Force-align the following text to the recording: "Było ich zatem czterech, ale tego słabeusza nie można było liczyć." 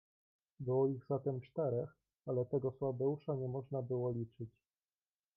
"Było 0.59 0.87
ich 0.87 1.05
zatem 1.05 1.41
czterech, 1.41 1.89
ale 2.25 2.45
tego 2.45 2.71
słabeusza 2.71 3.35
nie 3.35 3.47
można 3.47 3.81
było 3.81 4.11
liczyć." 4.11 4.49